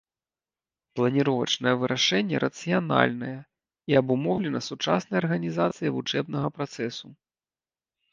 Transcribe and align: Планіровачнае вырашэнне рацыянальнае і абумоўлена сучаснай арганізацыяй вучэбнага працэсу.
Планіровачнае 0.99 1.73
вырашэнне 1.81 2.39
рацыянальнае 2.45 3.33
і 3.93 3.99
абумоўлена 4.01 4.61
сучаснай 4.69 5.17
арганізацыяй 5.23 5.93
вучэбнага 5.97 6.47
працэсу. 6.57 7.07